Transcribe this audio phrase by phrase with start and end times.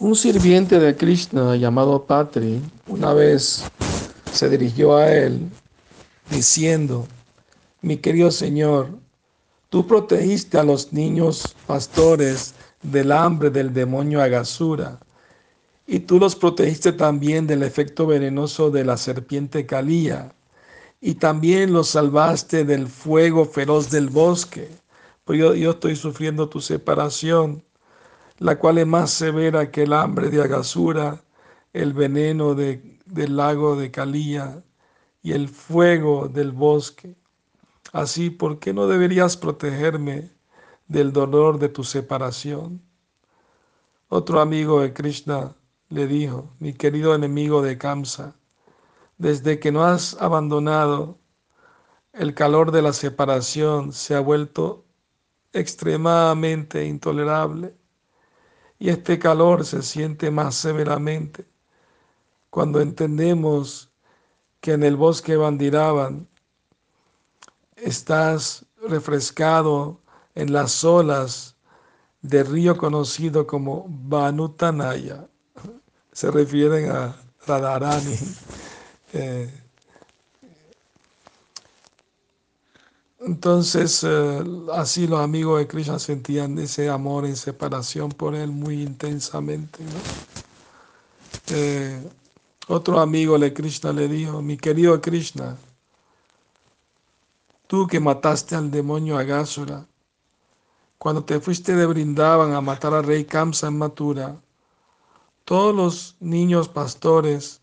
[0.00, 3.62] Un sirviente de Krishna llamado Patri una vez
[4.32, 5.48] se dirigió a él
[6.30, 7.06] diciendo,
[7.80, 8.88] mi querido Señor,
[9.68, 14.98] tú protegiste a los niños pastores del hambre del demonio Agasura
[15.86, 20.34] y tú los protegiste también del efecto venenoso de la serpiente Calía
[21.00, 24.68] y también los salvaste del fuego feroz del bosque.
[25.24, 27.62] Pues yo, yo estoy sufriendo tu separación
[28.38, 31.22] la cual es más severa que el hambre de Agasura,
[31.72, 34.62] el veneno de, del lago de Calía
[35.22, 37.16] y el fuego del bosque.
[37.92, 40.30] Así, ¿por qué no deberías protegerme
[40.88, 42.82] del dolor de tu separación?
[44.08, 45.54] Otro amigo de Krishna
[45.88, 48.36] le dijo, mi querido enemigo de Kamsa,
[49.16, 51.18] desde que no has abandonado,
[52.12, 54.84] el calor de la separación se ha vuelto
[55.52, 57.74] extremadamente intolerable
[58.78, 61.46] y este calor se siente más severamente
[62.50, 63.90] cuando entendemos
[64.60, 66.28] que en el bosque Bandiraban
[67.76, 70.00] estás refrescado
[70.36, 71.56] en las olas
[72.22, 75.28] del río conocido como Banutanaya.
[76.12, 77.16] Se refieren a
[77.46, 78.16] Radharani.
[79.16, 79.48] Eh,
[83.26, 84.44] Entonces, eh,
[84.74, 89.82] así los amigos de Krishna sentían ese amor y separación por él muy intensamente.
[91.46, 92.06] Eh,
[92.68, 95.56] otro amigo de Krishna le dijo, mi querido Krishna,
[97.66, 99.86] tú que mataste al demonio Agasura,
[100.98, 104.36] cuando te fuiste de Brindaban a matar al rey Kamsa en Mathura,
[105.46, 107.62] todos los niños pastores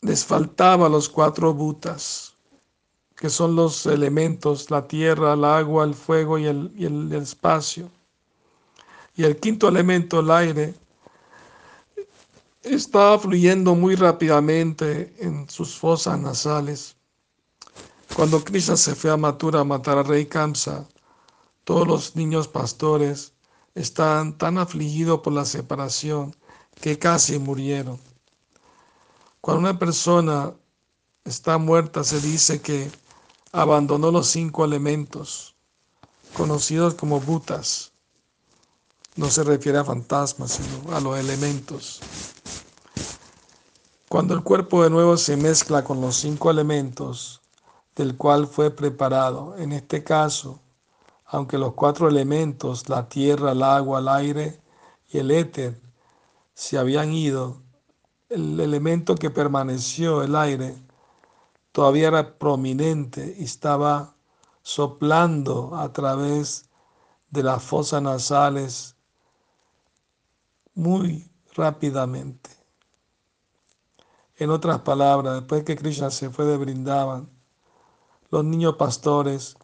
[0.00, 2.31] les faltaba los cuatro butas
[3.22, 7.88] que son los elementos, la tierra, el agua, el fuego y el, y el, espacio.
[9.14, 10.74] Y el quinto elemento, el aire,
[12.64, 16.96] está fluyendo muy rápidamente en sus fosas nasales.
[18.16, 20.84] Cuando Krishna se fue a Mathura a matar al rey Kamsa,
[21.62, 23.34] todos los niños pastores
[23.76, 26.34] están tan afligidos por la separación
[26.80, 28.00] que casi murieron.
[29.40, 30.52] Cuando una persona
[31.24, 32.90] está muerta, se dice que
[33.52, 35.54] abandonó los cinco elementos,
[36.34, 37.92] conocidos como butas.
[39.14, 42.00] No se refiere a fantasmas, sino a los elementos.
[44.08, 47.42] Cuando el cuerpo de nuevo se mezcla con los cinco elementos
[47.94, 50.60] del cual fue preparado, en este caso,
[51.26, 54.60] aunque los cuatro elementos, la tierra, el agua, el aire
[55.10, 55.78] y el éter,
[56.54, 57.62] se habían ido,
[58.30, 60.74] el elemento que permaneció, el aire,
[61.72, 64.14] todavía era prominente y estaba
[64.62, 66.68] soplando a través
[67.30, 68.96] de las fosas nasales
[70.74, 72.50] muy rápidamente.
[74.36, 77.28] En otras palabras, después que Krishna se fue de Brindavan,
[78.30, 79.56] los niños pastores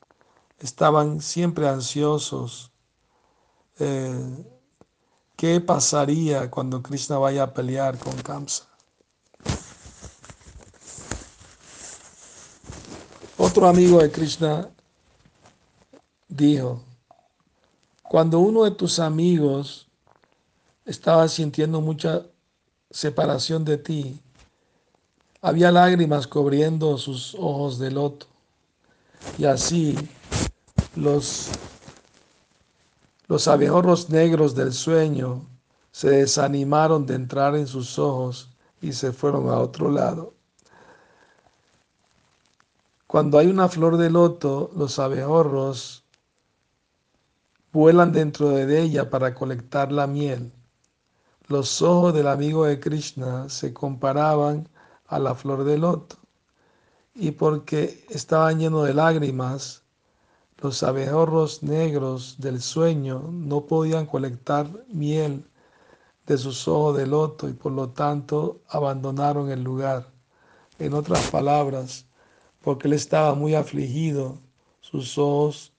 [0.59, 2.73] estaban siempre ansiosos.
[3.79, 4.45] Eh,
[5.37, 8.69] ¿Qué pasaría cuando Krishna vaya a pelear con Kamsa?
[13.59, 14.71] Otro amigo de Krishna
[16.29, 16.81] dijo,
[18.05, 19.89] cuando uno de tus amigos
[20.85, 22.23] estaba sintiendo mucha
[22.89, 24.21] separación de ti,
[25.43, 28.27] había lágrimas cubriendo sus ojos de loto.
[29.39, 29.97] Y así
[30.95, 31.49] los,
[33.27, 35.45] los abejorros negros del sueño
[35.91, 40.38] se desanimaron de entrar en sus ojos y se fueron a otro lado.
[43.09, 46.05] Cuando hay una flor de loto, los abejorros
[47.73, 50.53] vuelan dentro de ella para colectar la miel.
[51.47, 54.69] Los ojos del amigo de Krishna se comparaban
[55.07, 56.17] a la flor de loto
[57.15, 59.85] y porque estaban llenos de lágrimas,
[60.59, 65.49] los abejorros negros del sueño no podían colectar miel
[66.27, 70.13] de sus ojos de loto y por lo tanto abandonaron el lugar.
[70.79, 72.05] En otras palabras,
[72.61, 74.39] porque él estaba muy afligido,
[74.81, 75.73] sus ojos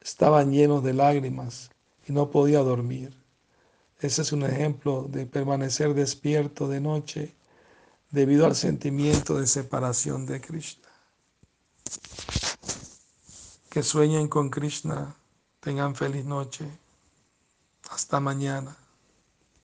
[0.00, 1.70] estaban llenos de lágrimas
[2.06, 3.16] y no podía dormir.
[4.00, 7.34] Ese es un ejemplo de permanecer despierto de noche
[8.10, 10.88] debido al sentimiento de separación de Krishna.
[13.70, 15.16] Que sueñen con Krishna,
[15.60, 16.66] tengan feliz noche.
[17.90, 18.76] Hasta mañana.